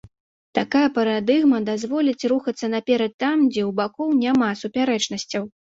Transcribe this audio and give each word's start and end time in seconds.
Такая 0.59 0.81
парадыгма 0.95 1.57
дазволіць 1.69 2.27
рухацца 2.33 2.73
наперад 2.75 3.13
там, 3.27 3.37
дзе 3.53 3.63
ў 3.69 3.81
бакоў 3.83 4.07
няма 4.27 4.49
супярэчнасцяў. 4.65 5.43